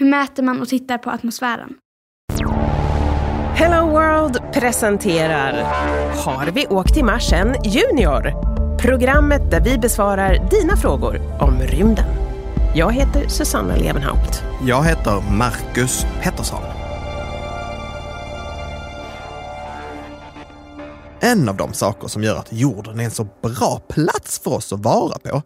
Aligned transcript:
Hur 0.00 0.06
mäter 0.06 0.42
man 0.42 0.60
och 0.60 0.68
tittar 0.68 0.98
på 0.98 1.10
atmosfären? 1.10 1.74
Hello 3.54 3.90
World 3.90 4.52
presenterar 4.52 5.62
Har 6.24 6.50
vi 6.50 6.66
åkt 6.66 6.94
till 6.94 7.04
Mars 7.04 7.32
än 7.32 7.56
Junior? 7.64 8.32
Programmet 8.78 9.50
där 9.50 9.60
vi 9.60 9.78
besvarar 9.78 10.48
dina 10.50 10.76
frågor 10.76 11.42
om 11.42 11.60
rymden. 11.60 12.04
Jag 12.74 12.92
heter 12.92 13.28
Susanna 13.28 13.76
Levenhaupt. 13.76 14.42
Jag 14.66 14.84
heter 14.84 15.36
Marcus 15.36 16.06
Pettersson. 16.22 16.62
En 21.20 21.48
av 21.48 21.56
de 21.56 21.72
saker 21.72 22.08
som 22.08 22.22
gör 22.22 22.36
att 22.36 22.52
jorden 22.52 23.00
är 23.00 23.04
en 23.04 23.10
så 23.10 23.28
bra 23.42 23.80
plats 23.88 24.38
för 24.38 24.50
oss 24.50 24.72
att 24.72 24.80
vara 24.80 25.18
på 25.18 25.42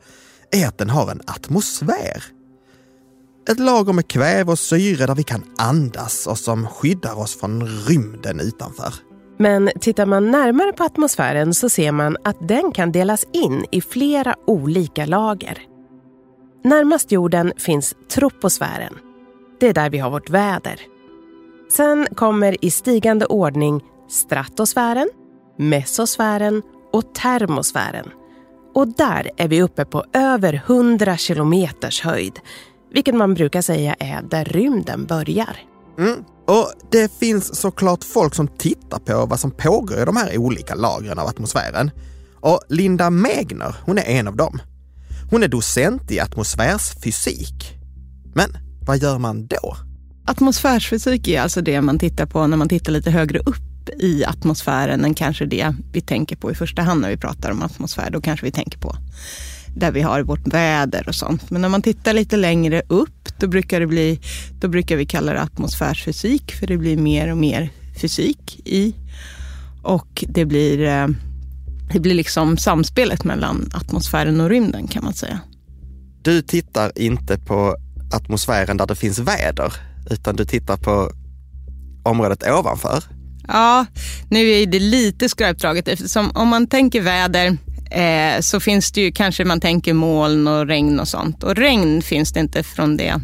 är 0.51 0.69
att 0.69 0.79
den 0.79 0.91
har 0.91 1.11
en 1.11 1.21
atmosfär. 1.27 2.44
Ett 3.49 3.61
lager 3.61 3.93
med 3.93 4.09
kväve 4.09 4.53
och 4.53 4.59
syre 4.59 5.07
där 5.07 5.15
vi 5.15 5.23
kan 5.23 5.45
andas 5.59 6.27
och 6.27 6.39
som 6.39 6.67
skyddar 6.67 7.19
oss 7.19 7.41
från 7.41 7.67
rymden 7.67 8.41
utanför. 8.41 8.95
Men 9.39 9.71
tittar 9.81 10.07
man 10.07 10.31
närmare 10.31 10.73
på 10.73 10.85
atmosfären 10.85 11.55
så 11.55 11.69
ser 11.69 11.93
man 11.93 12.17
att 12.25 12.49
den 12.49 12.73
kan 12.73 12.93
delas 12.93 13.27
in 13.33 13.65
i 13.71 13.81
flera 13.81 14.35
olika 14.47 15.07
lager. 15.07 15.63
Närmast 16.65 17.13
jorden 17.13 17.53
finns 17.57 17.95
troposfären. 18.11 18.95
Det 19.61 19.69
är 19.69 19.75
där 19.75 19.91
vi 19.91 19.99
har 19.99 20.11
vårt 20.11 20.31
väder. 20.31 20.81
Sen 21.73 22.07
kommer 22.15 22.65
i 22.65 22.71
stigande 22.71 23.27
ordning 23.27 23.81
stratosfären, 24.11 25.09
mesosfären 25.59 26.63
och 26.93 27.15
termosfären. 27.15 28.11
Och 28.75 28.89
där 28.89 29.31
är 29.37 29.49
vi 29.49 29.63
uppe 29.63 29.85
på 29.85 30.05
över 30.13 30.63
100 30.67 31.17
kilometers 31.17 32.03
höjd, 32.03 32.41
vilket 32.95 33.15
man 33.15 33.35
brukar 33.35 33.63
säga 33.63 33.95
är 33.99 34.23
där 34.23 34.45
rymden 34.45 35.07
börjar. 35.07 35.57
Mm. 35.99 36.25
Och 36.47 36.73
det 36.91 37.13
finns 37.13 37.61
såklart 37.61 38.05
folk 38.05 38.35
som 38.35 38.49
tittar 38.49 38.99
på 38.99 39.27
vad 39.27 39.41
som 39.41 39.51
pågår 39.51 40.03
i 40.03 40.05
de 40.05 40.17
här 40.17 40.39
olika 40.39 40.75
lagren 40.75 41.19
av 41.19 41.27
atmosfären. 41.27 41.91
Och 42.41 42.61
Linda 42.69 43.11
Megner, 43.11 43.77
hon 43.85 43.99
är 43.99 44.03
en 44.03 44.29
av 44.29 44.37
dem. 44.37 44.61
Hon 45.31 45.43
är 45.43 45.49
docent 45.49 46.11
i 46.11 46.21
atmosfärsfysik. 46.21 47.79
Men 48.35 48.57
vad 48.87 48.99
gör 48.99 49.19
man 49.19 49.47
då? 49.47 49.77
Atmosfärsfysik 50.27 51.29
är 51.29 51.41
alltså 51.41 51.61
det 51.61 51.81
man 51.81 51.99
tittar 51.99 52.27
på 52.27 52.47
när 52.47 52.57
man 52.57 52.69
tittar 52.69 52.93
lite 52.93 53.11
högre 53.11 53.39
upp 53.39 53.89
i 53.99 54.25
atmosfären 54.25 55.05
än 55.05 55.15
kanske 55.15 55.47
det 55.47 55.75
vi 55.93 56.01
tänker 56.01 56.37
på 56.37 56.51
i 56.51 56.55
första 56.55 56.83
hand 56.83 57.01
när 57.01 57.11
vi 57.11 57.17
pratar 57.17 57.51
om 57.51 57.63
atmosfär. 57.63 58.11
Då 58.11 58.21
kanske 58.21 58.47
vi 58.47 58.53
tänker 58.53 58.79
på 58.79 58.97
där 59.75 59.93
vi 59.93 60.03
har 60.03 60.23
vårt 60.23 60.47
väder 60.47 61.09
och 61.09 61.15
sånt. 61.15 61.51
Men 61.51 61.63
när 61.63 61.69
man 61.69 61.83
tittar 61.83 62.13
lite 62.13 62.37
längre 62.37 62.83
upp, 62.89 63.29
då 63.39 63.47
brukar, 63.47 63.81
det 63.81 63.87
bli, 63.87 64.21
då 64.61 64.69
brukar 64.69 64.97
vi 64.97 65.07
kalla 65.07 65.33
det 65.33 65.41
atmosfärsfysik, 65.41 66.53
för 66.53 66.67
det 66.67 66.77
blir 66.77 66.97
mer 66.97 67.31
och 67.31 67.37
mer 67.37 67.71
fysik 68.01 68.61
i. 68.65 68.95
Och 69.83 70.25
det 70.29 70.45
blir, 70.45 70.81
eh, 70.81 71.09
det 71.93 72.01
blir 72.01 72.15
liksom 72.15 72.57
samspelet 72.57 73.25
mellan 73.25 73.71
atmosfären 73.75 74.41
och 74.41 74.49
rymden 74.49 74.87
kan 74.89 75.05
man 75.05 75.15
säga. 75.15 75.41
Du 76.23 76.43
tittar 76.43 76.99
inte 76.99 77.39
på 77.39 77.77
atmosfären 78.13 78.77
där 78.77 78.87
det 78.87 78.95
finns 78.95 79.19
väder, 79.19 79.73
utan 80.11 80.37
du 80.37 80.45
tittar 80.45 80.77
på 80.77 81.11
området 82.03 82.43
ovanför. 82.49 83.05
Ja, 83.49 83.87
nu 84.29 84.51
är 84.51 84.67
det 84.67 84.79
lite 84.79 85.29
skrapdraget 85.29 85.89
eftersom 85.89 86.31
om 86.35 86.49
man 86.49 86.67
tänker 86.67 87.01
väder 87.01 87.57
eh, 87.95 88.41
så 88.41 88.61
finns 88.61 88.93
det 88.93 89.01
ju 89.01 89.13
kanske 89.13 89.45
man 89.45 89.61
tänker 89.61 89.93
moln 89.93 90.49
och 90.49 90.67
regn 90.67 91.01
och 91.01 91.09
sånt. 91.09 91.43
Och 91.43 91.55
regn 91.57 92.03
finns 92.03 92.33
det 92.33 92.41
inte 92.41 92.63
från 92.63 92.97
det 92.97 93.21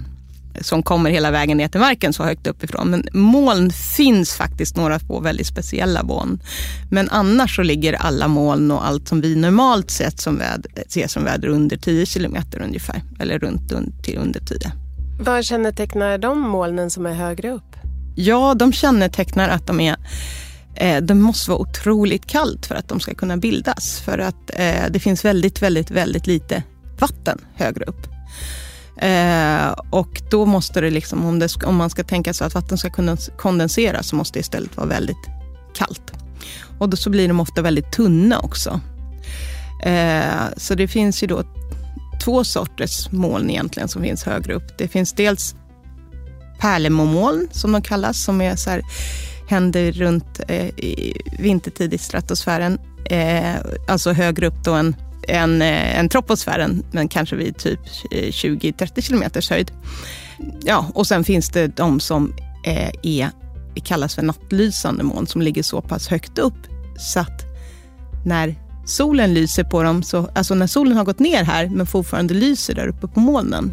som 0.61 0.83
kommer 0.83 1.11
hela 1.11 1.31
vägen 1.31 1.57
ner 1.57 1.69
till 1.69 1.81
marken 1.81 2.13
så 2.13 2.25
högt 2.25 2.47
uppifrån. 2.47 2.91
Men 2.91 3.09
moln 3.13 3.71
finns 3.71 4.35
faktiskt 4.35 4.77
några 4.77 4.99
få 4.99 5.21
väldigt 5.21 5.47
speciella 5.47 6.03
moln. 6.03 6.41
Men 6.91 7.11
annars 7.11 7.57
så 7.57 7.63
ligger 7.63 7.93
alla 7.93 8.29
moln 8.29 8.71
och 8.71 8.87
allt 8.87 9.09
som 9.09 9.21
vi 9.21 9.37
normalt 9.37 9.91
sett 9.91 10.21
som 10.21 10.39
väder, 10.39 10.73
ser 10.89 11.07
som 11.07 11.25
väder 11.25 11.49
under 11.49 11.77
10 11.77 12.07
kilometer 12.07 12.63
ungefär. 12.63 13.03
Eller 13.21 13.39
runt 13.39 13.73
till 14.05 14.19
under 14.19 14.41
10. 14.41 14.73
Vad 15.21 15.45
kännetecknar 15.45 16.19
de 16.19 16.41
molnen 16.41 16.91
som 16.91 17.07
är 17.07 17.15
högre 17.15 17.51
upp? 17.51 17.77
Ja, 18.17 18.55
de 18.55 18.73
kännetecknar 18.73 19.49
att 19.49 19.67
de 19.67 19.81
är 19.81 19.97
Eh, 20.81 21.03
det 21.03 21.15
måste 21.15 21.51
vara 21.51 21.61
otroligt 21.61 22.27
kallt 22.27 22.67
för 22.67 22.75
att 22.75 22.89
de 22.89 23.01
ska 23.01 23.15
kunna 23.15 23.37
bildas. 23.37 24.01
För 24.01 24.19
att 24.19 24.51
eh, 24.55 24.85
det 24.91 25.01
finns 25.01 25.25
väldigt, 25.25 25.63
väldigt, 25.63 25.91
väldigt 25.91 26.27
lite 26.27 26.63
vatten 26.99 27.39
högre 27.55 27.85
upp. 27.85 28.07
Eh, 28.97 29.69
och 29.91 30.23
då 30.31 30.47
måste 30.47 30.81
det, 30.81 30.91
liksom, 30.91 31.27
om, 31.27 31.39
det, 31.39 31.65
om 31.65 31.77
man 31.77 31.91
ska 31.91 32.05
tänka 32.05 32.35
sig 32.35 32.47
att 32.47 32.55
vatten 32.55 32.79
ska 32.79 32.91
kunna 32.91 33.17
kondensera, 33.17 34.03
så 34.03 34.17
måste 34.17 34.39
det 34.39 34.41
istället 34.41 34.77
vara 34.77 34.87
väldigt 34.87 35.29
kallt. 35.75 36.13
Och 36.79 36.89
då 36.89 36.97
så 36.97 37.11
blir 37.11 37.29
de 37.29 37.41
ofta 37.41 37.63
väldigt 37.63 37.93
tunna 37.93 38.39
också. 38.39 38.81
Eh, 39.83 40.45
så 40.57 40.75
det 40.75 40.89
finns 40.89 41.23
ju 41.23 41.27
då 41.27 41.43
två 42.25 42.45
sorters 42.45 43.13
moln 43.13 43.51
egentligen 43.51 43.89
som 43.89 44.03
finns 44.03 44.25
högre 44.25 44.55
upp. 44.55 44.79
Det 44.79 44.89
finns 44.89 45.13
dels 45.13 45.55
pärlemormoln 46.61 47.49
som 47.53 47.73
de 47.73 47.83
kallas, 47.83 48.25
som 48.25 48.41
är 48.41 48.57
så 48.57 48.71
här, 48.71 48.83
händer 49.51 49.93
runt 49.93 50.41
eh, 50.49 50.71
vintertid 51.39 51.95
i 51.95 51.99
stratosfären. 51.99 52.79
Eh, 53.05 53.55
alltså 53.89 54.13
högre 54.13 54.47
upp 54.47 54.65
då 54.65 54.75
än, 54.75 54.97
än, 55.29 55.63
eh, 55.63 55.99
än 55.99 56.09
troposfären, 56.09 56.85
men 56.93 57.09
kanske 57.09 57.37
vid 57.37 57.57
typ 57.57 57.81
eh, 58.11 58.29
20-30 58.29 59.01
kilometers 59.01 59.51
höjd. 59.51 59.73
Ja, 60.63 60.87
och 60.95 61.07
sen 61.07 61.25
finns 61.25 61.49
det 61.51 61.77
de 61.77 62.01
som 62.01 62.35
eh, 62.65 62.91
är, 63.03 63.31
kallas 63.85 64.15
för 64.15 64.23
nattlysande 64.23 65.03
moln, 65.03 65.27
som 65.27 65.43
ligger 65.43 65.63
så 65.63 65.81
pass 65.81 66.09
högt 66.09 66.39
upp 66.39 66.67
så 66.99 67.21
att 67.21 67.45
när 68.25 68.55
solen 68.87 69.35
lyser 69.35 69.65
på 69.65 69.83
dem, 69.83 70.03
så, 70.03 70.29
alltså 70.35 70.55
när 70.55 70.67
solen 70.67 70.97
har 70.97 71.05
gått 71.05 71.19
ner 71.19 71.45
här 71.45 71.69
men 71.69 71.87
fortfarande 71.87 72.35
lyser 72.35 72.75
där 72.75 72.89
uppe 72.89 73.07
på 73.07 73.21
molnen, 73.21 73.73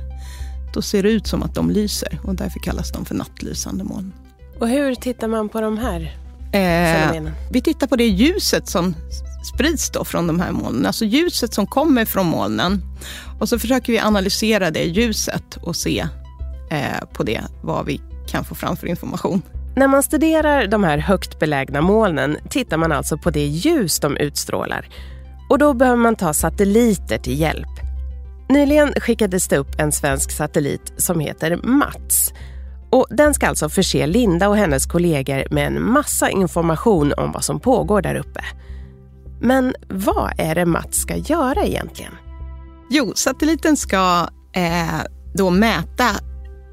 då 0.74 0.82
ser 0.82 1.04
det 1.04 1.10
ut 1.10 1.28
som 1.28 1.44
att 1.44 1.56
de 1.56 1.70
lyser 1.70 2.20
och 2.24 2.36
därför 2.36 2.60
kallas 2.60 2.92
de 2.92 3.06
för 3.06 3.16
nattlysande 3.16 3.84
moln. 3.84 4.14
Och 4.60 4.70
hur 4.70 4.96
tittar 4.96 5.28
man 5.28 5.50
på 5.50 5.62
de 5.62 5.78
här 5.78 6.16
eh, 6.54 7.24
Vi 7.52 7.62
tittar 7.62 7.88
på 7.88 7.96
det 7.96 8.08
ljuset 8.08 8.68
som 8.70 8.96
sprids 9.54 9.90
då 9.90 10.06
från 10.06 10.28
de 10.28 10.40
här 10.40 10.52
molnen. 10.52 10.86
Alltså 10.86 11.06
ljuset 11.06 11.54
som 11.54 11.68
kommer 11.68 12.06
från 12.06 12.26
molnen. 12.26 12.82
Och 13.40 13.50
så 13.50 13.60
försöker 13.60 13.94
vi 13.94 14.00
analysera 14.00 14.72
det 14.72 14.84
ljuset 14.84 15.56
och 15.62 15.76
se 15.76 16.08
eh, 16.72 17.08
på 17.14 17.24
det 17.24 17.42
vad 17.62 17.86
vi 17.86 18.02
kan 18.28 18.46
få 18.46 18.56
fram 18.56 18.78
för 18.78 18.88
information. 18.88 19.42
När 19.76 19.88
man 19.88 20.04
studerar 20.04 20.68
de 20.68 20.84
här 20.84 20.98
högt 20.98 21.40
belägna 21.40 21.82
molnen 21.82 22.38
tittar 22.50 22.78
man 22.78 22.92
alltså 22.92 23.18
på 23.18 23.30
det 23.30 23.46
ljus 23.46 24.00
de 24.00 24.18
utstrålar. 24.18 24.90
Och 25.50 25.58
då 25.58 25.74
behöver 25.74 25.98
man 25.98 26.16
ta 26.16 26.34
satelliter 26.34 27.18
till 27.18 27.40
hjälp. 27.40 27.68
Nyligen 28.50 28.94
skickades 28.94 29.48
det 29.48 29.58
upp 29.58 29.80
en 29.80 29.92
svensk 29.92 30.32
satellit 30.32 30.94
som 30.98 31.20
heter 31.20 31.60
MATS 31.64 32.34
och 32.90 33.08
den 33.10 33.34
ska 33.34 33.48
alltså 33.48 33.70
förse 33.70 34.08
Linda 34.08 34.50
och 34.50 34.58
hennes 34.58 34.86
kollegor 34.86 35.48
med 35.52 35.68
en 35.68 35.92
massa 35.92 36.30
information 36.30 37.14
om 37.18 37.32
vad 37.32 37.44
som 37.44 37.60
pågår 37.60 38.02
där 38.02 38.16
uppe. 38.16 38.44
Men 39.42 39.74
vad 39.88 40.34
är 40.38 40.56
det 40.56 40.66
Mats 40.66 40.98
ska 41.02 41.16
göra 41.16 41.66
egentligen? 41.66 42.14
Jo, 42.90 43.14
satelliten 43.16 43.78
ska 43.78 44.28
eh, 44.54 45.02
då 45.34 45.50
mäta 45.50 46.10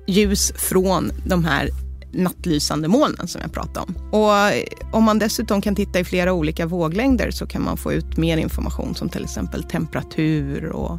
ljus 0.06 0.52
från 0.56 1.12
de 1.26 1.44
här 1.44 1.68
nattlysande 2.12 2.88
molnen 2.88 3.28
som 3.28 3.40
jag 3.40 3.52
pratade 3.52 3.86
om. 3.86 4.10
Och 4.12 4.34
eh, 4.34 4.64
om 4.92 5.04
man 5.04 5.18
dessutom 5.18 5.62
kan 5.62 5.74
titta 5.74 6.00
i 6.00 6.04
flera 6.04 6.32
olika 6.32 6.66
våglängder 6.66 7.30
så 7.30 7.46
kan 7.46 7.62
man 7.62 7.76
få 7.76 7.92
ut 7.92 8.16
mer 8.16 8.36
information 8.36 8.94
som 8.94 9.08
till 9.08 9.24
exempel 9.24 9.62
temperatur 9.62 10.66
och 10.66 10.98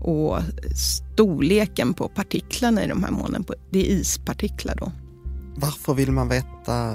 och 0.00 0.38
storleken 0.76 1.94
på 1.94 2.08
partiklarna 2.08 2.84
i 2.84 2.86
de 2.86 3.04
här 3.04 3.10
molnen, 3.10 3.44
det 3.70 3.78
är 3.78 3.92
ispartiklar 3.92 4.74
då. 4.78 4.92
Varför 5.56 5.94
vill 5.94 6.12
man 6.12 6.28
veta 6.28 6.94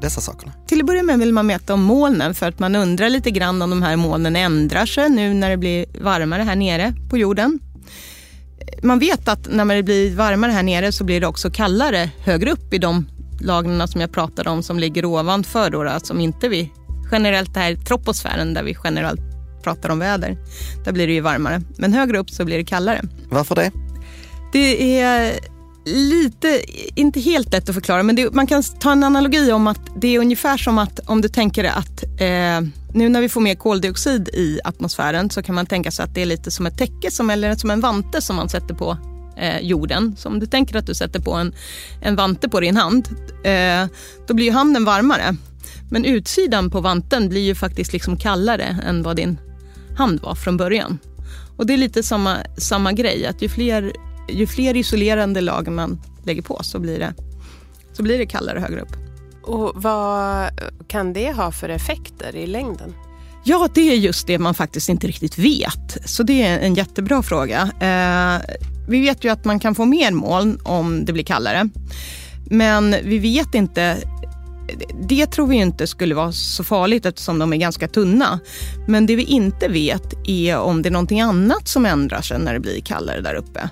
dessa 0.00 0.20
sakerna? 0.20 0.52
Till 0.66 0.80
att 0.80 0.86
börja 0.86 1.02
med 1.02 1.18
vill 1.18 1.32
man 1.32 1.46
mäta 1.46 1.74
om 1.74 1.82
molnen 1.82 2.34
för 2.34 2.48
att 2.48 2.58
man 2.58 2.76
undrar 2.76 3.10
lite 3.10 3.30
grann 3.30 3.62
om 3.62 3.70
de 3.70 3.82
här 3.82 3.96
molnen 3.96 4.36
ändrar 4.36 4.86
sig 4.86 5.10
nu 5.10 5.34
när 5.34 5.50
det 5.50 5.56
blir 5.56 5.86
varmare 6.00 6.42
här 6.42 6.56
nere 6.56 6.94
på 7.10 7.18
jorden. 7.18 7.58
Man 8.82 8.98
vet 8.98 9.28
att 9.28 9.48
när 9.50 9.76
det 9.76 9.82
blir 9.82 10.16
varmare 10.16 10.52
här 10.52 10.62
nere 10.62 10.92
så 10.92 11.04
blir 11.04 11.20
det 11.20 11.26
också 11.26 11.50
kallare 11.50 12.10
högre 12.18 12.52
upp 12.52 12.74
i 12.74 12.78
de 12.78 13.06
lagren 13.40 13.88
som 13.88 14.00
jag 14.00 14.12
pratade 14.12 14.50
om 14.50 14.62
som 14.62 14.78
ligger 14.78 15.04
ovanför 15.04 15.70
då, 15.70 15.82
alltså 15.82 16.06
som 16.06 16.20
inte 16.20 16.48
vi 16.48 16.72
generellt 17.12 17.54
det 17.54 17.60
här 17.60 17.74
troposfären 17.74 18.54
där 18.54 18.62
vi 18.62 18.76
generellt 18.84 19.27
pratar 19.62 19.88
om 19.88 19.98
väder. 19.98 20.36
Där 20.84 20.92
blir 20.92 21.06
det 21.06 21.12
ju 21.12 21.20
varmare. 21.20 21.62
Men 21.76 21.92
högre 21.92 22.18
upp 22.18 22.30
så 22.30 22.44
blir 22.44 22.58
det 22.58 22.64
kallare. 22.64 23.02
Varför 23.30 23.54
det? 23.54 23.70
Det 24.52 25.00
är 25.00 25.38
lite, 25.84 26.60
inte 26.94 27.20
helt 27.20 27.52
lätt 27.52 27.68
att 27.68 27.74
förklara, 27.74 28.02
men 28.02 28.16
det, 28.16 28.34
man 28.34 28.46
kan 28.46 28.62
ta 28.62 28.92
en 28.92 29.04
analogi 29.04 29.52
om 29.52 29.66
att 29.66 29.80
det 29.96 30.16
är 30.16 30.18
ungefär 30.18 30.56
som 30.56 30.78
att 30.78 31.00
om 31.06 31.20
du 31.20 31.28
tänker 31.28 31.64
att 31.64 32.02
eh, 32.02 32.60
nu 32.94 33.08
när 33.08 33.20
vi 33.20 33.28
får 33.28 33.40
mer 33.40 33.54
koldioxid 33.54 34.28
i 34.28 34.60
atmosfären 34.64 35.30
så 35.30 35.42
kan 35.42 35.54
man 35.54 35.66
tänka 35.66 35.90
sig 35.90 36.04
att 36.04 36.14
det 36.14 36.22
är 36.22 36.26
lite 36.26 36.50
som 36.50 36.66
ett 36.66 36.78
täcke 36.78 37.10
som, 37.10 37.30
eller 37.30 37.54
som 37.54 37.70
en 37.70 37.80
vante 37.80 38.22
som 38.22 38.36
man 38.36 38.48
sätter 38.48 38.74
på 38.74 38.96
eh, 39.36 39.60
jorden. 39.60 40.16
Så 40.18 40.28
om 40.28 40.40
du 40.40 40.46
tänker 40.46 40.76
att 40.76 40.86
du 40.86 40.94
sätter 40.94 41.20
på 41.20 41.32
en, 41.32 41.54
en 42.02 42.16
vante 42.16 42.48
på 42.48 42.60
din 42.60 42.76
hand, 42.76 43.08
eh, 43.44 43.86
då 44.26 44.34
blir 44.34 44.46
ju 44.46 44.52
handen 44.52 44.84
varmare. 44.84 45.36
Men 45.90 46.04
utsidan 46.04 46.70
på 46.70 46.80
vanten 46.80 47.28
blir 47.28 47.40
ju 47.40 47.54
faktiskt 47.54 47.92
liksom 47.92 48.16
kallare 48.16 48.76
än 48.86 49.02
vad 49.02 49.16
din 49.16 49.38
hand 49.98 50.20
var 50.20 50.34
från 50.34 50.56
början. 50.56 50.98
Och 51.56 51.66
det 51.66 51.72
är 51.72 51.76
lite 51.76 52.02
samma, 52.02 52.36
samma 52.56 52.92
grej, 52.92 53.26
att 53.26 53.42
ju 53.42 53.48
fler, 53.48 53.92
ju 54.28 54.46
fler 54.46 54.76
isolerande 54.76 55.40
lager 55.40 55.70
man 55.70 56.00
lägger 56.24 56.42
på 56.42 56.60
så 56.62 56.78
blir 56.78 56.98
det, 56.98 57.14
så 57.92 58.02
blir 58.02 58.18
det 58.18 58.26
kallare 58.26 58.60
högre 58.60 58.80
upp. 58.80 58.92
Och 59.42 59.72
vad 59.74 60.50
kan 60.88 61.12
det 61.12 61.32
ha 61.32 61.52
för 61.52 61.68
effekter 61.68 62.36
i 62.36 62.46
längden? 62.46 62.94
Ja, 63.44 63.68
det 63.74 63.92
är 63.92 63.96
just 63.96 64.26
det 64.26 64.38
man 64.38 64.54
faktiskt 64.54 64.88
inte 64.88 65.06
riktigt 65.06 65.38
vet. 65.38 65.98
Så 66.04 66.22
det 66.22 66.42
är 66.42 66.58
en 66.58 66.74
jättebra 66.74 67.22
fråga. 67.22 67.62
Eh, 67.80 68.56
vi 68.88 69.00
vet 69.00 69.24
ju 69.24 69.28
att 69.28 69.44
man 69.44 69.60
kan 69.60 69.74
få 69.74 69.84
mer 69.84 70.10
moln 70.12 70.58
om 70.64 71.04
det 71.04 71.12
blir 71.12 71.24
kallare. 71.24 71.68
Men 72.50 72.96
vi 73.04 73.18
vet 73.18 73.54
inte 73.54 73.96
det 75.00 75.26
tror 75.26 75.46
vi 75.46 75.56
inte 75.56 75.86
skulle 75.86 76.14
vara 76.14 76.32
så 76.32 76.64
farligt 76.64 77.06
eftersom 77.06 77.38
de 77.38 77.52
är 77.52 77.56
ganska 77.56 77.88
tunna. 77.88 78.40
Men 78.86 79.06
det 79.06 79.16
vi 79.16 79.22
inte 79.22 79.68
vet 79.68 80.28
är 80.28 80.58
om 80.58 80.82
det 80.82 80.88
är 80.88 80.90
någonting 80.90 81.20
annat 81.20 81.68
som 81.68 81.86
ändrar 81.86 82.22
sig 82.22 82.38
när 82.38 82.54
det 82.54 82.60
blir 82.60 82.80
kallare 82.80 83.20
där 83.20 83.34
uppe. 83.34 83.70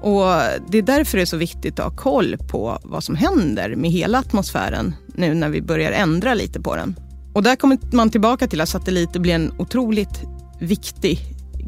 Och 0.00 0.24
Det 0.68 0.78
är 0.78 0.82
därför 0.82 1.18
det 1.18 1.22
är 1.22 1.26
så 1.26 1.36
viktigt 1.36 1.78
att 1.78 1.84
ha 1.84 1.96
koll 2.02 2.36
på 2.48 2.78
vad 2.82 3.04
som 3.04 3.16
händer 3.16 3.76
med 3.76 3.90
hela 3.90 4.18
atmosfären 4.18 4.94
nu 5.14 5.34
när 5.34 5.48
vi 5.48 5.62
börjar 5.62 5.92
ändra 5.92 6.34
lite 6.34 6.60
på 6.60 6.76
den. 6.76 6.96
Och 7.32 7.42
där 7.42 7.56
kommer 7.56 7.78
man 7.92 8.10
tillbaka 8.10 8.46
till 8.46 8.60
att 8.60 8.68
satelliter 8.68 9.20
blir 9.20 9.34
en 9.34 9.52
otroligt 9.58 10.22
viktig 10.60 11.20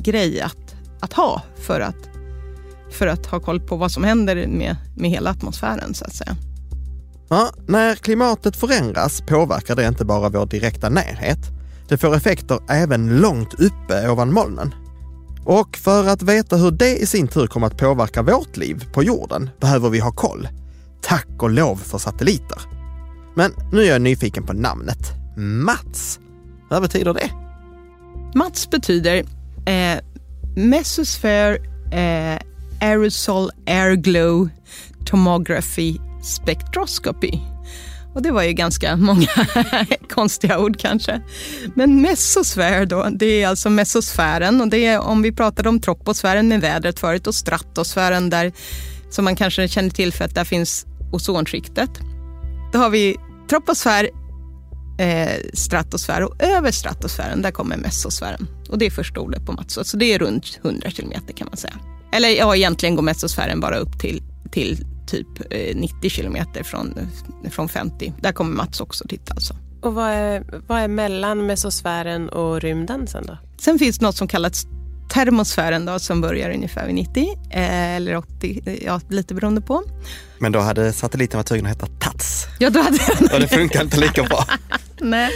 grej 0.03 0.41
att, 0.41 0.75
att 1.01 1.13
ha 1.13 1.43
för 1.61 1.81
att, 1.81 2.09
för 2.91 3.07
att 3.07 3.27
ha 3.27 3.41
koll 3.41 3.61
på 3.61 3.77
vad 3.77 3.93
som 3.93 4.05
händer 4.05 4.47
med, 4.47 4.77
med 4.97 5.11
hela 5.11 5.31
atmosfären 5.31 5.95
så 5.95 6.05
att 6.05 6.15
säga. 6.15 6.37
Ja, 7.33 7.51
när 7.67 7.95
klimatet 7.95 8.57
förändras 8.57 9.21
påverkar 9.21 9.77
det 9.77 9.87
inte 9.87 10.05
bara 10.05 10.29
vår 10.29 10.47
direkta 10.47 10.89
närhet. 10.89 11.39
Det 11.89 11.99
får 11.99 12.17
effekter 12.17 12.59
även 12.69 13.21
långt 13.21 13.55
uppe 13.55 14.09
ovan 14.09 14.33
molnen. 14.33 14.75
Och 15.45 15.77
för 15.77 16.09
att 16.09 16.23
veta 16.23 16.57
hur 16.57 16.71
det 16.71 16.97
i 16.97 17.07
sin 17.07 17.29
tur 17.29 17.47
kommer 17.47 17.67
att 17.67 17.77
påverka 17.77 18.23
vårt 18.23 18.57
liv 18.57 18.85
på 18.93 19.03
jorden 19.03 19.51
behöver 19.61 19.91
vi 19.91 19.99
ha 19.99 20.13
koll. 20.13 20.49
Tack 21.03 21.29
och 21.39 21.51
lov 21.51 21.77
för 21.77 21.99
satelliter. 21.99 22.59
Men 23.35 23.53
nu 23.73 23.83
är 23.83 23.89
jag 23.89 24.03
nyfiken 24.03 24.47
på 24.47 24.53
namnet. 24.53 25.11
MATS. 25.37 26.21
Vad 26.71 26.83
betyder 26.83 27.15
det? 27.15 27.31
MATS 28.35 28.71
betyder 28.71 29.25
eh, 29.67 29.99
Mesosphere 30.57 31.57
eh, 31.93 32.41
Aerosol 32.81 33.51
Airglow 33.67 34.49
Tomography 35.07 35.99
spektroskopi. 36.23 37.41
Och 38.15 38.23
det 38.23 38.31
var 38.31 38.43
ju 38.43 38.53
ganska 38.53 38.97
många 38.97 39.29
konstiga 40.11 40.59
ord 40.59 40.79
kanske. 40.79 41.21
Men 41.75 42.03
mesosfär 42.03 42.87
då, 42.87 43.09
det 43.13 43.43
är 43.43 43.49
alltså 43.49 43.71
mesosfären 43.71 44.61
och 44.61 44.69
det 44.69 44.87
är 44.87 45.01
om 45.01 45.23
vi 45.23 45.33
pratade 45.33 45.69
om 45.69 45.81
troposfären 45.81 46.49
med 46.49 46.61
vädret 46.61 47.01
förut 47.01 47.27
och 47.27 47.35
stratosfären 47.35 48.31
där 48.31 48.53
som 49.11 49.25
man 49.25 49.37
kanske 49.37 49.69
känner 49.69 49.91
till 49.91 50.13
för 50.13 50.25
att 50.25 50.35
där 50.35 50.45
finns 50.45 50.87
ozonskiktet. 51.13 51.91
Då 52.73 52.79
har 52.79 52.91
vi 52.91 53.17
troposfär, 53.51 54.11
eh, 54.99 55.51
stratosfär 55.55 56.23
och 56.23 56.43
över 56.43 56.71
stratosfären 56.71 57.43
där 57.43 57.51
kommer 57.51 57.77
mesosfären. 57.77 58.47
Och 58.69 58.79
det 58.79 58.87
är 58.87 58.91
första 58.91 59.21
ordet 59.21 59.47
på 59.47 59.53
Mats, 59.53 59.79
så 59.83 59.97
det 59.97 60.15
är 60.15 60.19
runt 60.19 60.61
100 60.63 60.91
kilometer 60.91 61.33
kan 61.33 61.47
man 61.47 61.57
säga. 61.57 61.75
Eller 62.13 62.29
ja, 62.29 62.57
egentligen 62.57 62.97
går 62.97 63.03
mesosfären 63.03 63.61
bara 63.61 63.77
upp 63.77 64.01
till, 64.01 64.23
till 64.51 64.87
typ 65.11 65.29
90 65.75 65.97
eh, 66.03 66.09
kilometer 66.09 66.63
från, 66.63 66.95
från 67.51 67.69
50. 67.69 68.13
Där 68.21 68.33
kommer 68.33 68.57
Mats 68.57 68.81
också 68.81 69.05
titta 69.09 69.35
alltså. 69.35 69.55
Och 69.81 69.95
vad 69.95 70.11
är, 70.11 70.45
vad 70.67 70.81
är 70.81 70.89
mellan 70.89 71.47
mesosfären 71.47 72.29
och 72.29 72.61
rymden 72.61 73.07
sen 73.07 73.27
då? 73.27 73.39
Sen 73.59 73.79
finns 73.79 74.01
något 74.01 74.17
som 74.17 74.29
kallas 74.29 74.67
termosfären 75.11 75.85
då, 75.85 75.99
som 75.99 76.21
börjar 76.21 76.51
ungefär 76.51 76.87
vid 76.87 76.95
90 76.95 77.39
eh, 77.51 77.95
eller 77.97 78.17
80, 78.17 78.79
ja, 78.87 79.01
lite 79.09 79.35
beroende 79.35 79.61
på. 79.61 79.83
Men 80.39 80.53
då 80.53 80.59
hade 80.59 80.93
satelliten 80.93 81.39
varit 81.39 81.47
tvungen 81.47 81.67
att 81.67 81.73
heta 81.73 81.87
TATS. 81.87 82.47
Ja, 82.59 82.71
då 82.71 82.81
hade 82.81 82.99
den... 83.19 83.29
Och 83.35 83.41
det 83.41 83.49
funkar 83.49 83.83
inte 83.83 84.01
lika 84.01 84.23
bra. 84.23 84.45
Nej, 85.01 85.31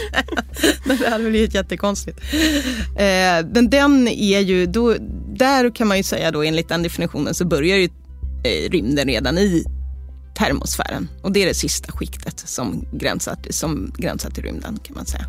det 0.99 1.09
hade 1.09 1.29
blivit 1.29 1.53
jättekonstigt. 1.53 2.19
Eh, 2.95 3.47
men 3.53 3.69
den 3.69 4.07
är 4.07 4.39
ju, 4.39 4.65
då, 4.65 4.95
där 5.35 5.75
kan 5.75 5.87
man 5.87 5.97
ju 5.97 6.03
säga 6.03 6.31
då 6.31 6.43
enligt 6.43 6.69
den 6.69 6.83
definitionen 6.83 7.33
så 7.33 7.45
börjar 7.45 7.77
ju 7.77 7.83
eh, 7.83 7.89
Eh, 8.45 8.69
rymden 8.69 9.07
redan 9.07 9.37
i 9.37 9.65
termosfären. 10.37 11.09
Och 11.21 11.31
det 11.31 11.43
är 11.43 11.47
det 11.47 11.53
sista 11.53 11.91
skiktet 11.91 12.39
som 12.39 12.87
gränsar, 12.91 13.37
som 13.49 13.93
gränsar 13.97 14.29
till 14.29 14.43
rymden 14.43 14.79
kan 14.83 14.95
man 14.95 15.05
säga. 15.05 15.25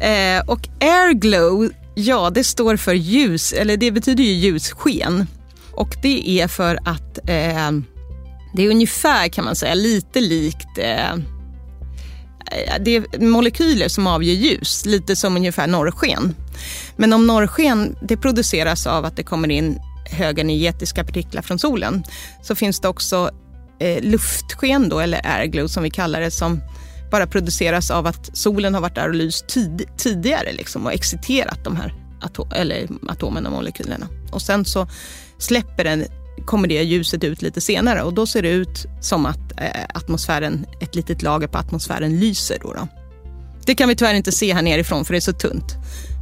Eh, 0.00 0.42
och 0.46 0.68
airglow, 0.80 1.70
ja 1.94 2.30
det 2.30 2.44
står 2.44 2.76
för 2.76 2.94
ljus, 2.94 3.52
eller 3.52 3.76
det 3.76 3.90
betyder 3.90 4.24
ju 4.24 4.32
ljussken. 4.32 5.26
Och 5.72 5.96
det 6.02 6.30
är 6.30 6.48
för 6.48 6.78
att 6.84 7.18
eh, 7.18 7.70
det 8.54 8.62
är 8.62 8.70
ungefär 8.70 9.28
kan 9.28 9.44
man 9.44 9.56
säga 9.56 9.74
lite 9.74 10.20
likt 10.20 10.78
eh, 10.78 11.12
eh 11.12 11.18
det 12.80 12.96
är 12.96 13.20
molekyler 13.20 13.88
som 13.88 14.06
avger 14.06 14.34
ljus, 14.34 14.86
lite 14.86 15.16
som 15.16 15.36
ungefär 15.36 15.66
norrsken. 15.66 16.34
Men 16.96 17.12
om 17.12 17.26
norrsken 17.26 17.96
det 18.02 18.16
produceras 18.16 18.86
av 18.86 19.04
att 19.04 19.16
det 19.16 19.22
kommer 19.22 19.50
in 19.50 19.80
höga 20.04 20.40
energetiska 20.40 21.04
partiklar 21.04 21.42
från 21.42 21.58
solen 21.58 22.04
så 22.42 22.54
finns 22.54 22.80
det 22.80 22.88
också 22.88 23.30
eh, 23.78 24.02
luftsken 24.02 24.88
då, 24.88 25.00
eller 25.00 25.20
airglow 25.24 25.66
som 25.66 25.82
vi 25.82 25.90
kallar 25.90 26.20
det, 26.20 26.30
som 26.30 26.60
bara 27.10 27.26
produceras 27.26 27.90
av 27.90 28.06
att 28.06 28.36
solen 28.36 28.74
har 28.74 28.80
varit 28.80 28.94
där 28.94 29.08
och 29.08 29.14
lyst 29.14 29.46
tid, 29.46 29.84
tidigare 29.96 30.52
liksom, 30.52 30.86
och 30.86 30.92
exciterat 30.92 31.64
de 31.64 31.76
här 31.76 31.94
atom, 32.20 32.52
eller 32.54 32.88
atomerna 33.08 33.48
och 33.48 33.54
molekylerna. 33.54 34.08
Och 34.32 34.42
sen 34.42 34.64
så 34.64 34.88
släpper 35.38 35.84
den, 35.84 36.04
kommer 36.46 36.68
det 36.68 36.82
ljuset 36.82 37.24
ut 37.24 37.42
lite 37.42 37.60
senare 37.60 38.02
och 38.02 38.14
då 38.14 38.26
ser 38.26 38.42
det 38.42 38.50
ut 38.50 38.86
som 39.00 39.26
att 39.26 39.60
eh, 39.60 39.84
atmosfären, 39.94 40.66
ett 40.80 40.94
litet 40.94 41.22
lager 41.22 41.48
på 41.48 41.58
atmosfären 41.58 42.20
lyser. 42.20 42.58
Då, 42.62 42.72
då. 42.72 42.88
Det 43.66 43.74
kan 43.74 43.88
vi 43.88 43.96
tyvärr 43.96 44.14
inte 44.14 44.32
se 44.32 44.54
här 44.54 44.62
nerifrån 44.62 45.04
för 45.04 45.12
det 45.12 45.18
är 45.18 45.20
så 45.20 45.32
tunt. 45.32 45.74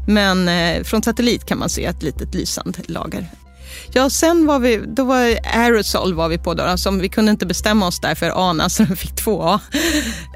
Men 0.09 0.49
eh, 0.49 0.83
från 0.83 1.03
satellit 1.03 1.45
kan 1.45 1.59
man 1.59 1.69
se 1.69 1.85
ett 1.85 2.03
litet 2.03 2.35
lysande 2.35 2.79
lager 2.87 3.31
Ja, 3.93 4.11
sen 4.11 4.47
var 4.47 4.59
vi, 4.59 4.77
då 4.87 5.05
var 5.05 5.39
aerosol 5.55 6.15
var 6.15 6.29
vi 6.29 6.39
på 6.39 6.55
då, 6.55 6.63
alltså, 6.63 6.91
vi 6.91 7.09
kunde 7.09 7.31
inte 7.31 7.47
bestämma 7.47 7.87
oss 7.87 8.01
där 8.01 8.15
för 8.15 8.51
ANA 8.51 8.69
så 8.69 8.83
alltså, 8.83 8.95
vi 8.95 8.97
fick 8.97 9.17
två 9.17 9.43
A. 9.43 9.61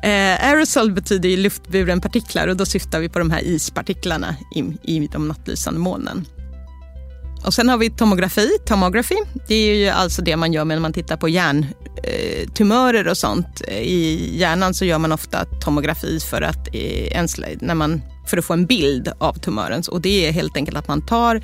Eh, 0.03 0.49
aerosol 0.49 0.93
betyder 0.93 1.29
ju 1.29 1.37
luftburen 1.37 2.01
partiklar 2.01 2.49
och 2.49 2.57
då 2.57 2.67
syftar 2.67 3.01
vi 3.01 3.09
på 3.09 3.19
de 3.19 3.31
här 3.31 3.41
ispartiklarna 3.45 4.37
i, 4.55 4.61
i 4.83 5.09
de 5.13 5.29
nattlysande 5.29 5.81
molnen. 5.81 6.27
Och 7.45 7.55
sen 7.55 7.69
har 7.69 7.79
vi 7.79 7.91
tomografi. 7.91 8.59
Tomografi, 8.67 9.17
det 9.49 9.55
är 9.55 9.75
ju 9.75 9.89
alltså 9.89 10.23
det 10.23 10.37
man 10.37 10.53
gör 10.53 10.65
när 10.65 10.81
man 10.81 10.93
tittar 10.93 11.17
på 11.17 11.29
hjärntumörer 11.29 13.05
eh, 13.05 13.11
och 13.11 13.17
sånt. 13.17 13.61
I 13.71 14.31
hjärnan 14.39 14.75
så 14.75 14.85
gör 14.85 14.99
man 14.99 15.13
ofta 15.13 15.45
tomografi 15.45 16.21
för 16.21 16.43
att, 16.43 16.69
eh, 16.75 17.27
när 17.61 17.75
man, 17.75 18.03
för 18.27 18.39
att 18.39 18.45
få 18.45 18.53
en 18.53 18.67
bild 18.67 19.13
av 19.19 19.35
tumören. 19.35 19.83
Och 19.91 20.01
det 20.01 20.27
är 20.27 20.33
helt 20.33 20.57
enkelt 20.57 20.77
att 20.77 20.89
man 20.89 21.07
tar 21.07 21.43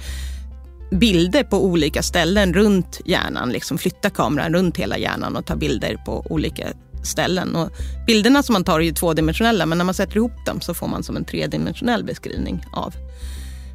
bilder 0.90 1.44
på 1.44 1.64
olika 1.64 2.02
ställen 2.02 2.54
runt 2.54 3.00
hjärnan. 3.04 3.50
Liksom 3.50 3.78
flytta 3.78 4.10
kameran 4.10 4.54
runt 4.54 4.76
hela 4.76 4.98
hjärnan 4.98 5.36
och 5.36 5.46
ta 5.46 5.56
bilder 5.56 5.96
på 6.06 6.26
olika 6.30 6.66
ställen. 7.02 7.56
Och 7.56 7.70
bilderna 8.06 8.42
som 8.42 8.52
man 8.52 8.64
tar 8.64 8.80
är 8.80 8.84
ju 8.84 8.92
tvådimensionella 8.92 9.66
men 9.66 9.78
när 9.78 9.84
man 9.84 9.94
sätter 9.94 10.16
ihop 10.16 10.46
dem 10.46 10.60
så 10.60 10.74
får 10.74 10.88
man 10.88 11.02
som 11.02 11.16
en 11.16 11.24
tredimensionell 11.24 12.04
beskrivning 12.04 12.64
av 12.72 12.94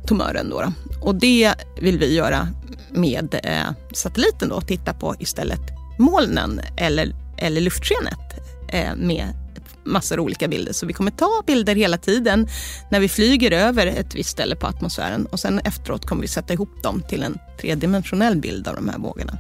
tumören. 0.08 0.50
Då, 0.50 0.62
då. 0.62 0.72
Och 1.02 1.16
det 1.16 1.54
vill 1.82 2.00
vi 2.00 2.16
göra 2.16 2.48
med 2.92 3.40
eh, 3.44 3.74
satelliten 3.94 4.50
då, 4.50 4.62
titta 4.62 4.94
på 4.94 5.16
istället 5.20 5.62
molnen 6.00 6.62
eller, 6.78 7.16
eller 7.38 7.62
luftskenet 7.62 8.20
eh, 8.68 8.96
med 8.96 9.45
massor 9.86 10.18
av 10.18 10.24
olika 10.24 10.48
bilder. 10.48 10.74
Så 10.74 10.86
vi 10.86 10.94
kommer 10.94 11.12
ta 11.12 11.44
bilder 11.48 11.76
hela 11.76 11.98
tiden 11.98 12.48
när 12.92 13.00
vi 13.00 13.10
flyger 13.10 13.52
över 13.52 13.88
ett 13.88 14.16
visst 14.16 14.30
ställe 14.30 14.56
på 14.56 14.68
atmosfären 14.68 15.26
och 15.26 15.40
sen 15.40 15.60
efteråt 15.60 16.06
kommer 16.06 16.22
vi 16.22 16.28
sätta 16.28 16.54
ihop 16.54 16.84
dem 16.84 17.04
till 17.10 17.24
en 17.24 17.38
tredimensionell 17.62 18.36
bild 18.36 18.68
av 18.68 18.76
de 18.76 18.90
här 18.90 18.98
vågorna. 18.98 19.38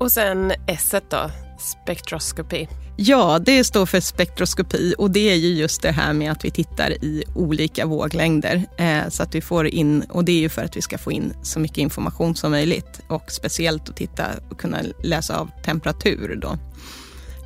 Och 0.00 0.12
sen 0.12 0.52
S 0.66 0.94
då, 1.10 1.30
spektroskopi. 1.58 2.68
Ja, 2.98 3.38
det 3.38 3.64
står 3.64 3.86
för 3.86 4.00
spektroskopi 4.00 4.94
och 4.98 5.10
det 5.10 5.30
är 5.30 5.34
ju 5.34 5.48
just 5.48 5.82
det 5.82 5.90
här 5.90 6.12
med 6.12 6.32
att 6.32 6.44
vi 6.44 6.50
tittar 6.50 6.90
i 6.90 7.24
olika 7.34 7.86
våglängder. 7.86 8.64
Eh, 8.78 9.08
så 9.08 9.22
att 9.22 9.34
vi 9.34 9.40
får 9.40 9.66
in, 9.66 10.02
och 10.02 10.24
det 10.24 10.32
är 10.32 10.40
ju 10.40 10.48
för 10.48 10.64
att 10.64 10.76
vi 10.76 10.82
ska 10.82 10.98
få 10.98 11.12
in 11.12 11.34
så 11.42 11.60
mycket 11.60 11.78
information 11.78 12.36
som 12.36 12.50
möjligt 12.50 13.00
och 13.08 13.30
speciellt 13.32 13.88
att 13.88 13.96
titta 13.96 14.26
och 14.50 14.60
kunna 14.60 14.78
läsa 15.02 15.38
av 15.38 15.50
temperatur 15.64 16.38
då. 16.42 16.58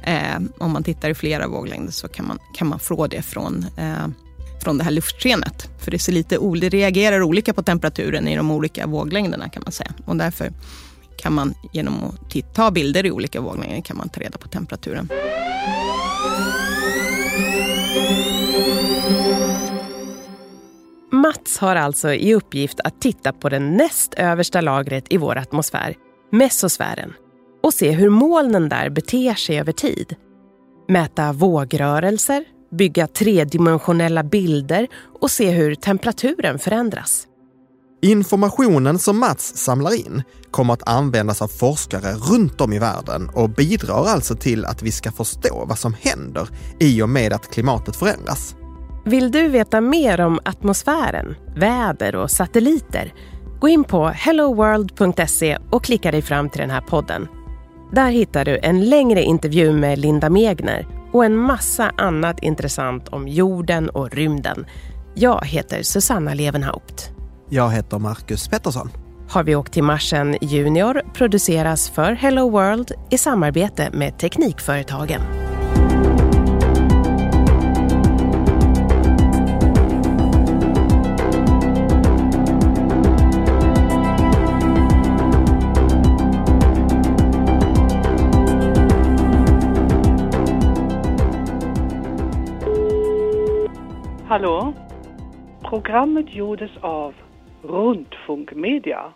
Eh, 0.02 0.38
om 0.58 0.70
man 0.70 0.82
tittar 0.82 1.10
i 1.10 1.14
flera 1.14 1.48
våglängder 1.48 1.92
så 1.92 2.08
kan 2.08 2.26
man, 2.26 2.38
kan 2.54 2.66
man 2.66 2.78
få 2.78 3.06
det 3.06 3.22
från, 3.22 3.66
eh, 3.76 4.06
från 4.62 4.78
det 4.78 4.84
här 4.84 4.90
luftskenet. 4.90 5.68
För 5.78 5.90
det, 5.90 5.98
ser 5.98 6.12
lite, 6.12 6.38
det 6.60 6.68
reagerar 6.68 7.22
olika 7.22 7.52
på 7.52 7.62
temperaturen 7.62 8.28
i 8.28 8.36
de 8.36 8.50
olika 8.50 8.86
våglängderna 8.86 9.48
kan 9.48 9.62
man 9.62 9.72
säga. 9.72 9.92
Och 10.04 10.16
därför 10.16 10.52
kan 11.18 11.32
man 11.32 11.54
genom 11.72 12.04
att 12.04 12.54
ta 12.54 12.70
bilder 12.70 13.06
i 13.06 13.10
olika 13.10 13.40
våglängder 13.40 13.80
kan 13.80 13.96
man 13.96 14.08
ta 14.08 14.20
reda 14.20 14.38
på 14.38 14.48
temperaturen. 14.48 15.08
Mats 21.12 21.58
har 21.58 21.76
alltså 21.76 22.12
i 22.12 22.34
uppgift 22.34 22.80
att 22.84 23.00
titta 23.00 23.32
på 23.32 23.48
det 23.48 23.58
näst 23.58 24.14
översta 24.14 24.60
lagret 24.60 25.04
i 25.10 25.16
vår 25.16 25.36
atmosfär, 25.38 25.94
mesosfären, 26.32 27.12
och 27.62 27.74
se 27.74 27.90
hur 27.90 28.10
molnen 28.10 28.68
där 28.68 28.90
beter 28.90 29.34
sig 29.34 29.60
över 29.60 29.72
tid. 29.72 30.16
Mäta 30.88 31.32
vågrörelser, 31.32 32.44
bygga 32.70 33.06
tredimensionella 33.06 34.22
bilder 34.22 34.88
och 35.20 35.30
se 35.30 35.50
hur 35.50 35.74
temperaturen 35.74 36.58
förändras. 36.58 37.26
Informationen 38.02 38.98
som 38.98 39.18
Mats 39.18 39.56
samlar 39.56 39.94
in 39.94 40.22
kommer 40.50 40.74
att 40.74 40.88
användas 40.88 41.42
av 41.42 41.48
forskare 41.48 42.12
runt 42.12 42.60
om 42.60 42.72
i 42.72 42.78
världen 42.78 43.30
och 43.34 43.50
bidrar 43.50 44.06
alltså 44.06 44.36
till 44.36 44.64
att 44.64 44.82
vi 44.82 44.92
ska 44.92 45.12
förstå 45.12 45.64
vad 45.68 45.78
som 45.78 45.94
händer 46.00 46.48
i 46.80 47.02
och 47.02 47.08
med 47.08 47.32
att 47.32 47.50
klimatet 47.50 47.96
förändras. 47.96 48.54
Vill 49.04 49.30
du 49.30 49.48
veta 49.48 49.80
mer 49.80 50.20
om 50.20 50.40
atmosfären, 50.44 51.36
väder 51.56 52.16
och 52.16 52.30
satelliter? 52.30 53.14
Gå 53.60 53.68
in 53.68 53.84
på 53.84 54.08
helloworld.se 54.08 55.58
och 55.70 55.84
klicka 55.84 56.10
dig 56.10 56.22
fram 56.22 56.50
till 56.50 56.60
den 56.60 56.70
här 56.70 56.80
podden. 56.80 57.28
Där 57.92 58.10
hittar 58.10 58.44
du 58.44 58.58
en 58.62 58.84
längre 58.84 59.22
intervju 59.22 59.72
med 59.72 59.98
Linda 59.98 60.30
Megner 60.30 60.86
och 61.12 61.24
en 61.24 61.36
massa 61.36 61.92
annat 61.96 62.42
intressant 62.42 63.08
om 63.08 63.28
jorden 63.28 63.88
och 63.88 64.10
rymden. 64.10 64.66
Jag 65.14 65.44
heter 65.44 65.82
Susanna 65.82 66.34
Levenhaupt. 66.34 67.10
Jag 67.48 67.70
heter 67.70 67.98
Marcus 67.98 68.48
Pettersson. 68.48 68.90
Har 69.28 69.44
vi 69.44 69.56
åkt 69.56 69.72
till 69.72 69.82
Marsen 69.82 70.36
Junior 70.40 71.02
produceras 71.14 71.90
för 71.90 72.12
Hello 72.12 72.50
World 72.50 72.92
i 73.10 73.18
samarbete 73.18 73.90
med 73.92 74.18
Teknikföretagen. 74.18 75.39
Hallå? 94.30 94.72
Programmet 95.62 96.34
gjordes 96.34 96.70
av 96.80 97.14
Rundfunk 97.62 98.52
Media. 98.54 99.12